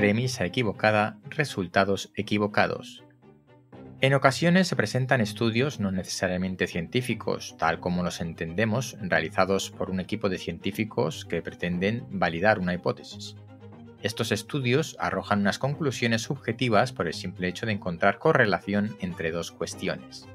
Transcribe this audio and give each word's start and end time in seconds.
Premisa 0.00 0.44
equivocada, 0.44 1.16
resultados 1.30 2.12
equivocados. 2.14 3.02
En 4.02 4.12
ocasiones 4.12 4.68
se 4.68 4.76
presentan 4.76 5.22
estudios 5.22 5.80
no 5.80 5.90
necesariamente 5.90 6.66
científicos, 6.66 7.56
tal 7.58 7.80
como 7.80 8.02
los 8.02 8.20
entendemos, 8.20 8.98
realizados 9.00 9.70
por 9.70 9.90
un 9.90 9.98
equipo 9.98 10.28
de 10.28 10.36
científicos 10.36 11.24
que 11.24 11.40
pretenden 11.40 12.04
validar 12.10 12.58
una 12.58 12.74
hipótesis. 12.74 13.36
Estos 14.02 14.32
estudios 14.32 14.98
arrojan 15.00 15.40
unas 15.40 15.58
conclusiones 15.58 16.20
subjetivas 16.20 16.92
por 16.92 17.06
el 17.06 17.14
simple 17.14 17.48
hecho 17.48 17.64
de 17.64 17.72
encontrar 17.72 18.18
correlación 18.18 18.98
entre 19.00 19.30
dos 19.30 19.50
cuestiones. 19.50 20.28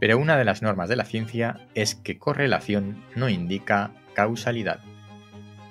Pero 0.00 0.16
una 0.16 0.38
de 0.38 0.46
las 0.46 0.62
normas 0.62 0.88
de 0.88 0.96
la 0.96 1.04
ciencia 1.04 1.60
es 1.74 1.94
que 1.94 2.18
correlación 2.18 3.04
no 3.16 3.28
indica 3.28 3.92
causalidad. 4.14 4.80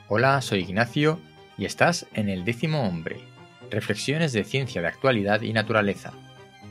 Hola, 0.08 0.40
soy 0.41 0.59
Ignacio 0.59 1.20
y 1.58 1.66
estás 1.66 2.08
en 2.14 2.30
el 2.30 2.45
décimo 2.45 2.88
hombre. 2.88 3.18
Reflexiones 3.70 4.34
de 4.34 4.44
ciencia 4.44 4.82
de 4.82 4.88
actualidad 4.88 5.41
y 5.41 5.54
naturaleza. 5.54 6.14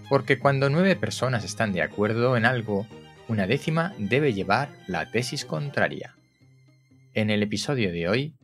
Porque 0.08 0.38
cuando 0.38 0.70
nueve 0.70 0.96
personas 0.96 1.44
están 1.44 1.72
de 1.72 1.82
acuerdo 1.82 2.36
en 2.36 2.44
algo, 2.44 2.86
una 3.28 3.46
décima 3.46 3.94
debe 3.98 4.32
llevar 4.32 4.70
la 4.86 5.10
tesis 5.10 5.44
contraria. 5.44 6.14
En 7.14 7.30
el 7.30 7.42
episodio 7.42 7.90
de 7.90 8.08
hoy, 8.08 8.34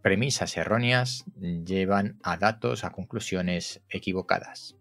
premisas 0.00 0.56
erróneas 0.56 1.24
llevan 1.38 2.18
a 2.22 2.36
datos 2.36 2.84
a 2.84 2.90
conclusiones 2.90 3.82
equivocadas. 3.88 4.76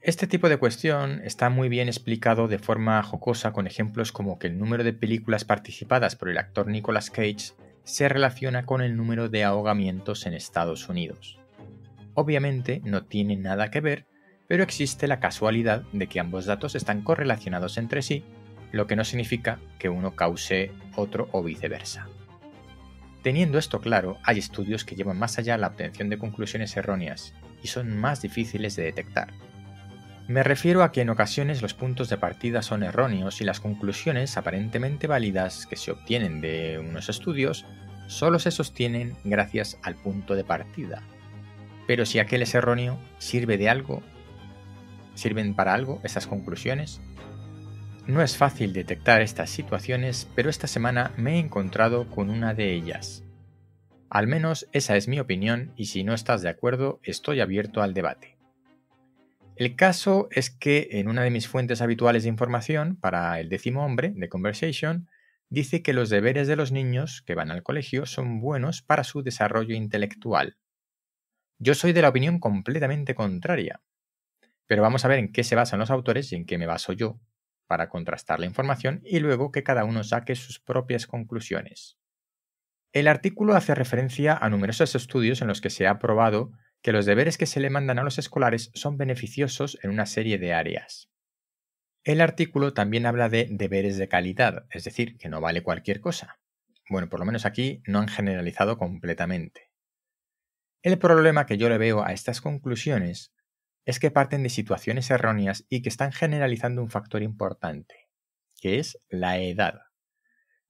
Este 0.00 0.26
tipo 0.26 0.48
de 0.48 0.56
cuestión 0.56 1.20
está 1.24 1.48
muy 1.48 1.68
bien 1.68 1.86
explicado 1.86 2.48
de 2.48 2.58
forma 2.58 3.00
jocosa 3.04 3.52
con 3.52 3.68
ejemplos 3.68 4.10
como 4.10 4.38
que 4.38 4.48
el 4.48 4.58
número 4.58 4.82
de 4.82 4.92
películas 4.92 5.44
participadas 5.44 6.16
por 6.16 6.28
el 6.28 6.38
actor 6.38 6.66
Nicolas 6.66 7.08
Cage 7.08 7.52
se 7.84 8.08
relaciona 8.08 8.64
con 8.64 8.80
el 8.80 8.96
número 8.96 9.28
de 9.28 9.44
ahogamientos 9.44 10.26
en 10.26 10.34
Estados 10.34 10.88
Unidos. 10.88 11.38
Obviamente 12.14 12.80
no 12.84 13.04
tiene 13.04 13.36
nada 13.36 13.70
que 13.70 13.80
ver, 13.80 14.06
pero 14.46 14.62
existe 14.62 15.08
la 15.08 15.20
casualidad 15.20 15.82
de 15.92 16.06
que 16.06 16.20
ambos 16.20 16.46
datos 16.46 16.74
están 16.74 17.02
correlacionados 17.02 17.78
entre 17.78 18.02
sí, 18.02 18.24
lo 18.70 18.86
que 18.86 18.96
no 18.96 19.04
significa 19.04 19.60
que 19.78 19.88
uno 19.88 20.14
cause 20.14 20.72
otro 20.96 21.28
o 21.32 21.42
viceversa. 21.42 22.08
Teniendo 23.22 23.58
esto 23.58 23.80
claro, 23.80 24.18
hay 24.24 24.38
estudios 24.38 24.84
que 24.84 24.96
llevan 24.96 25.18
más 25.18 25.38
allá 25.38 25.56
la 25.56 25.68
obtención 25.68 26.08
de 26.08 26.18
conclusiones 26.18 26.76
erróneas 26.76 27.34
y 27.62 27.68
son 27.68 27.96
más 27.96 28.20
difíciles 28.20 28.74
de 28.74 28.82
detectar. 28.82 29.32
Me 30.32 30.42
refiero 30.42 30.82
a 30.82 30.92
que 30.92 31.02
en 31.02 31.10
ocasiones 31.10 31.60
los 31.60 31.74
puntos 31.74 32.08
de 32.08 32.16
partida 32.16 32.62
son 32.62 32.82
erróneos 32.82 33.42
y 33.42 33.44
las 33.44 33.60
conclusiones 33.60 34.38
aparentemente 34.38 35.06
válidas 35.06 35.66
que 35.66 35.76
se 35.76 35.90
obtienen 35.90 36.40
de 36.40 36.78
unos 36.78 37.10
estudios 37.10 37.66
solo 38.06 38.38
se 38.38 38.50
sostienen 38.50 39.14
gracias 39.24 39.78
al 39.82 39.94
punto 39.94 40.34
de 40.34 40.42
partida. 40.42 41.02
Pero 41.86 42.06
si 42.06 42.18
aquel 42.18 42.40
es 42.40 42.54
erróneo, 42.54 42.98
¿sirve 43.18 43.58
de 43.58 43.68
algo? 43.68 44.02
¿Sirven 45.14 45.54
para 45.54 45.74
algo 45.74 46.00
esas 46.02 46.26
conclusiones? 46.26 47.02
No 48.06 48.22
es 48.22 48.38
fácil 48.38 48.72
detectar 48.72 49.20
estas 49.20 49.50
situaciones, 49.50 50.26
pero 50.34 50.48
esta 50.48 50.66
semana 50.66 51.12
me 51.18 51.34
he 51.34 51.40
encontrado 51.40 52.08
con 52.08 52.30
una 52.30 52.54
de 52.54 52.72
ellas. 52.72 53.22
Al 54.08 54.28
menos 54.28 54.66
esa 54.72 54.96
es 54.96 55.08
mi 55.08 55.20
opinión 55.20 55.74
y 55.76 55.86
si 55.86 56.04
no 56.04 56.14
estás 56.14 56.40
de 56.40 56.48
acuerdo 56.48 57.00
estoy 57.02 57.42
abierto 57.42 57.82
al 57.82 57.92
debate. 57.92 58.31
El 59.56 59.76
caso 59.76 60.28
es 60.30 60.50
que 60.50 60.88
en 60.92 61.08
una 61.08 61.22
de 61.22 61.30
mis 61.30 61.46
fuentes 61.46 61.82
habituales 61.82 62.22
de 62.22 62.30
información 62.30 62.96
para 62.96 63.38
el 63.38 63.48
décimo 63.48 63.84
hombre 63.84 64.12
de 64.14 64.28
Conversation, 64.28 65.08
dice 65.50 65.82
que 65.82 65.92
los 65.92 66.08
deberes 66.08 66.48
de 66.48 66.56
los 66.56 66.72
niños 66.72 67.22
que 67.26 67.34
van 67.34 67.50
al 67.50 67.62
colegio 67.62 68.06
son 68.06 68.40
buenos 68.40 68.80
para 68.80 69.04
su 69.04 69.22
desarrollo 69.22 69.74
intelectual. 69.74 70.56
Yo 71.58 71.74
soy 71.74 71.92
de 71.92 72.02
la 72.02 72.08
opinión 72.08 72.40
completamente 72.40 73.14
contraria. 73.14 73.82
Pero 74.66 74.80
vamos 74.80 75.04
a 75.04 75.08
ver 75.08 75.18
en 75.18 75.30
qué 75.30 75.44
se 75.44 75.54
basan 75.54 75.80
los 75.80 75.90
autores 75.90 76.32
y 76.32 76.36
en 76.36 76.46
qué 76.46 76.56
me 76.56 76.66
baso 76.66 76.94
yo 76.94 77.20
para 77.66 77.88
contrastar 77.90 78.40
la 78.40 78.46
información 78.46 79.02
y 79.04 79.20
luego 79.20 79.52
que 79.52 79.62
cada 79.62 79.84
uno 79.84 80.02
saque 80.02 80.34
sus 80.34 80.60
propias 80.60 81.06
conclusiones. 81.06 81.98
El 82.92 83.06
artículo 83.06 83.54
hace 83.54 83.74
referencia 83.74 84.36
a 84.36 84.48
numerosos 84.48 84.94
estudios 84.94 85.42
en 85.42 85.48
los 85.48 85.60
que 85.60 85.70
se 85.70 85.86
ha 85.86 85.98
probado 85.98 86.52
que 86.82 86.92
los 86.92 87.06
deberes 87.06 87.38
que 87.38 87.46
se 87.46 87.60
le 87.60 87.70
mandan 87.70 87.98
a 87.98 88.02
los 88.02 88.18
escolares 88.18 88.70
son 88.74 88.98
beneficiosos 88.98 89.78
en 89.82 89.90
una 89.90 90.06
serie 90.06 90.38
de 90.38 90.52
áreas. 90.52 91.08
El 92.04 92.20
artículo 92.20 92.74
también 92.74 93.06
habla 93.06 93.28
de 93.28 93.46
deberes 93.48 93.96
de 93.96 94.08
calidad, 94.08 94.66
es 94.70 94.84
decir, 94.84 95.16
que 95.16 95.28
no 95.28 95.40
vale 95.40 95.62
cualquier 95.62 96.00
cosa. 96.00 96.40
Bueno, 96.90 97.08
por 97.08 97.20
lo 97.20 97.26
menos 97.26 97.46
aquí 97.46 97.82
no 97.86 98.00
han 98.00 98.08
generalizado 98.08 98.76
completamente. 98.76 99.70
El 100.82 100.98
problema 100.98 101.46
que 101.46 101.58
yo 101.58 101.68
le 101.68 101.78
veo 101.78 102.04
a 102.04 102.12
estas 102.12 102.40
conclusiones 102.40 103.32
es 103.84 104.00
que 104.00 104.10
parten 104.10 104.42
de 104.42 104.48
situaciones 104.48 105.10
erróneas 105.10 105.64
y 105.68 105.82
que 105.82 105.88
están 105.88 106.10
generalizando 106.10 106.82
un 106.82 106.90
factor 106.90 107.22
importante, 107.22 108.08
que 108.60 108.80
es 108.80 108.98
la 109.08 109.38
edad. 109.38 109.82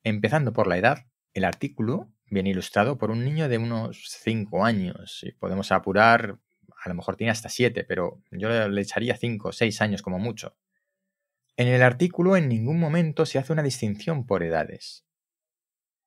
Empezando 0.02 0.52
por 0.52 0.66
la 0.66 0.76
edad, 0.76 1.06
el 1.32 1.44
artículo 1.44 2.11
bien 2.32 2.46
ilustrado 2.46 2.96
por 2.96 3.10
un 3.10 3.24
niño 3.24 3.48
de 3.48 3.58
unos 3.58 4.08
5 4.08 4.64
años. 4.64 5.18
Si 5.20 5.32
podemos 5.32 5.70
apurar, 5.70 6.38
a 6.82 6.88
lo 6.88 6.94
mejor 6.94 7.16
tiene 7.16 7.30
hasta 7.30 7.50
7, 7.50 7.84
pero 7.84 8.22
yo 8.30 8.48
le 8.68 8.80
echaría 8.80 9.16
5 9.16 9.48
o 9.48 9.52
6 9.52 9.82
años 9.82 10.00
como 10.00 10.18
mucho. 10.18 10.56
En 11.58 11.68
el 11.68 11.82
artículo 11.82 12.36
en 12.36 12.48
ningún 12.48 12.80
momento 12.80 13.26
se 13.26 13.38
hace 13.38 13.52
una 13.52 13.62
distinción 13.62 14.26
por 14.26 14.42
edades. 14.42 15.04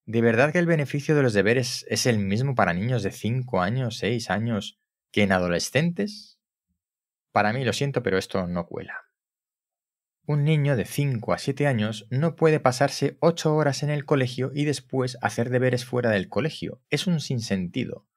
¿De 0.08 0.22
verdad 0.22 0.52
que 0.52 0.60
el 0.60 0.66
beneficio 0.66 1.16
de 1.16 1.22
los 1.22 1.34
deberes 1.34 1.86
es 1.90 2.08
el 2.08 2.18
mismo 2.18 2.56
para 2.56 2.74
niños 2.74 3.04
de 3.04 3.12
5 3.12 3.62
años, 3.62 4.00
6 4.00 4.32
años 4.32 4.80
que 5.12 5.24
en 5.24 5.32
adolescentes? 5.32 6.40
Para 7.32 7.54
mí 7.54 7.64
lo 7.64 7.74
siento, 7.74 8.02
pero 8.02 8.18
esto 8.18 8.48
no 8.48 8.66
cuela. 8.66 9.05
Un 10.28 10.44
niño 10.44 10.76
de 10.76 10.86
5 10.86 11.34
a 11.34 11.38
7 11.38 11.68
años 11.68 12.08
no 12.10 12.36
puede 12.36 12.60
pasarse 12.60 13.16
8 13.20 13.56
horas 13.56 13.84
en 13.84 13.92
el 13.92 14.06
colegio 14.06 14.52
y 14.56 14.66
después 14.66 15.20
hacer 15.22 15.52
deberes 15.52 15.86
fuera 15.86 16.10
del 16.10 16.30
colegio. 16.30 16.82
Es 16.90 17.06
un 17.06 17.20
sinsentido. 17.20 18.08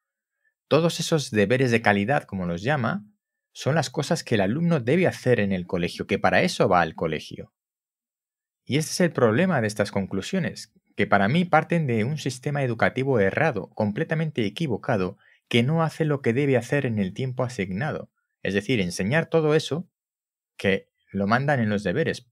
Todos 0.69 1.01
esos 1.01 1.31
deberes 1.31 1.71
de 1.71 1.83
calidad, 1.83 2.25
como 2.25 2.47
los 2.47 2.63
llama, 2.63 3.05
son 3.53 3.75
las 3.75 3.91
cosas 3.91 4.25
que 4.25 4.37
el 4.37 4.41
alumno 4.41 4.81
debe 4.81 5.07
hacer 5.07 5.39
en 5.39 5.53
el 5.53 5.67
colegio, 5.67 6.07
que 6.07 6.19
para 6.19 6.41
eso 6.41 6.67
va 6.67 6.81
al 6.81 6.95
colegio. 6.95 7.53
Y 8.65 8.79
este 8.79 8.93
es 8.93 9.01
el 9.01 9.13
problema 9.13 9.61
de 9.61 9.67
estas 9.67 9.91
conclusiones, 9.91 10.73
que 10.97 11.07
para 11.07 11.29
mí 11.29 11.45
parten 11.45 11.87
de 11.87 12.05
un 12.05 12.17
sistema 12.17 12.63
educativo 12.63 13.21
errado, 13.21 13.69
completamente 13.75 14.47
equivocado, 14.47 15.19
que 15.49 15.63
no 15.63 15.83
hace 15.83 16.07
lo 16.07 16.23
que 16.23 16.33
debe 16.33 16.57
hacer 16.57 16.87
en 16.87 16.99
el 16.99 17.13
tiempo 17.13 17.45
asignado. 17.45 18.11
Es 18.43 18.55
decir, 18.55 18.81
enseñar 18.81 19.27
todo 19.27 19.55
eso 19.55 19.87
que 20.57 20.88
lo 21.11 21.27
mandan 21.27 21.61
en 21.61 21.69
los 21.69 21.83
deberes. 21.83 22.31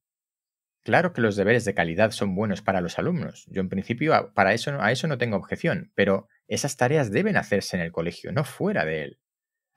Claro 0.82 1.12
que 1.12 1.20
los 1.20 1.34
deberes 1.34 1.64
de 1.64 1.74
calidad 1.74 2.12
son 2.12 2.34
buenos 2.34 2.62
para 2.62 2.80
los 2.80 2.98
alumnos. 2.98 3.44
Yo 3.48 3.60
en 3.60 3.68
principio 3.68 4.32
para 4.34 4.54
eso, 4.54 4.80
a 4.80 4.92
eso 4.92 5.08
no 5.08 5.18
tengo 5.18 5.36
objeción, 5.36 5.90
pero 5.94 6.28
esas 6.46 6.76
tareas 6.76 7.10
deben 7.10 7.36
hacerse 7.36 7.76
en 7.76 7.82
el 7.82 7.90
colegio, 7.90 8.30
no 8.30 8.44
fuera 8.44 8.84
de 8.84 9.02
él. 9.02 9.20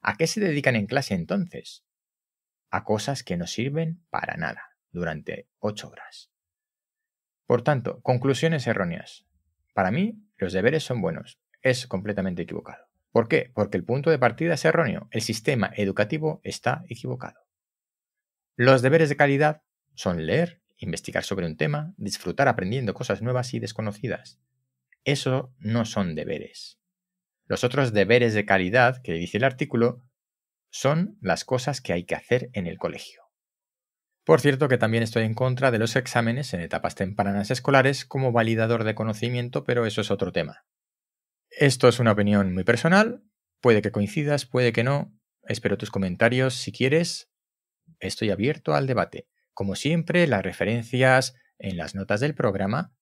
¿A 0.01 0.17
qué 0.17 0.27
se 0.27 0.39
dedican 0.39 0.75
en 0.75 0.85
clase 0.85 1.15
entonces? 1.15 1.83
A 2.69 2.83
cosas 2.83 3.23
que 3.23 3.37
no 3.37 3.47
sirven 3.47 4.05
para 4.09 4.37
nada 4.37 4.77
durante 4.91 5.49
ocho 5.57 5.89
horas. 5.89 6.31
Por 7.47 7.63
tanto, 7.63 8.01
conclusiones 8.01 8.67
erróneas. 8.67 9.25
Para 9.73 9.89
mí, 9.89 10.21
los 10.37 10.53
deberes 10.53 10.83
son 10.83 11.01
buenos. 11.01 11.39
Es 11.63 11.87
completamente 11.87 12.43
equivocado. 12.43 12.85
¿Por 13.11 13.27
qué? 13.27 13.51
Porque 13.55 13.77
el 13.77 13.83
punto 13.83 14.11
de 14.11 14.19
partida 14.19 14.53
es 14.53 14.65
erróneo. 14.65 15.07
El 15.09 15.21
sistema 15.21 15.71
educativo 15.75 16.39
está 16.43 16.83
equivocado. 16.87 17.48
Los 18.61 18.81
deberes 18.81 19.07
de 19.07 19.15
calidad 19.15 19.63
son 19.95 20.25
leer, 20.25 20.61
investigar 20.75 21.23
sobre 21.23 21.45
un 21.45 21.55
tema, 21.55 21.93
disfrutar 21.95 22.49
aprendiendo 22.49 22.93
cosas 22.93 23.21
nuevas 23.21 23.53
y 23.53 23.59
desconocidas. 23.61 24.41
Eso 25.05 25.55
no 25.59 25.85
son 25.85 26.13
deberes. 26.13 26.77
Los 27.45 27.63
otros 27.63 27.93
deberes 27.93 28.33
de 28.33 28.45
calidad 28.45 29.01
que 29.01 29.13
dice 29.13 29.37
el 29.37 29.45
artículo 29.45 30.03
son 30.69 31.17
las 31.21 31.45
cosas 31.45 31.79
que 31.79 31.93
hay 31.93 32.03
que 32.03 32.15
hacer 32.15 32.49
en 32.51 32.67
el 32.67 32.77
colegio. 32.77 33.21
Por 34.25 34.41
cierto 34.41 34.67
que 34.67 34.77
también 34.77 35.03
estoy 35.03 35.23
en 35.23 35.35
contra 35.35 35.71
de 35.71 35.79
los 35.79 35.95
exámenes 35.95 36.53
en 36.53 36.59
etapas 36.59 36.95
tempranas 36.95 37.51
escolares 37.51 38.03
como 38.03 38.33
validador 38.33 38.83
de 38.83 38.93
conocimiento, 38.93 39.63
pero 39.63 39.85
eso 39.85 40.01
es 40.01 40.11
otro 40.11 40.33
tema. 40.33 40.65
Esto 41.49 41.87
es 41.87 41.99
una 41.99 42.11
opinión 42.11 42.53
muy 42.53 42.65
personal, 42.65 43.23
puede 43.61 43.81
que 43.81 43.93
coincidas, 43.93 44.45
puede 44.45 44.73
que 44.73 44.83
no. 44.83 45.17
Espero 45.43 45.77
tus 45.77 45.91
comentarios 45.91 46.55
si 46.55 46.73
quieres 46.73 47.28
estoy 47.99 48.29
abierto 48.31 48.73
al 48.73 48.87
debate. 48.87 49.27
Como 49.53 49.75
siempre, 49.75 50.27
las 50.27 50.43
referencias 50.43 51.35
en 51.57 51.77
las 51.77 51.95
notas 51.95 52.19
del 52.19 52.35
programa. 52.35 52.93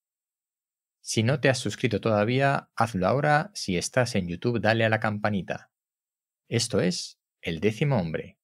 Si 1.02 1.24
no 1.24 1.40
te 1.40 1.50
has 1.50 1.60
suscrito 1.60 2.02
todavía, 2.02 2.70
hazlo 2.76 3.08
ahora. 3.08 3.52
Si 3.54 3.78
estás 3.78 4.16
en 4.16 4.28
YouTube, 4.28 4.60
dale 4.60 4.84
a 4.84 4.90
la 4.90 5.00
campanita. 5.00 5.72
Esto 6.50 6.82
es 6.82 7.20
El 7.42 7.60
décimo 7.60 7.98
hombre. 7.98 8.37